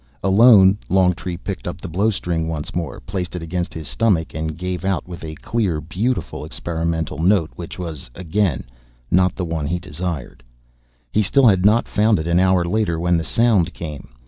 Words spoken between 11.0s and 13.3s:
He still had not found it an hour later, when the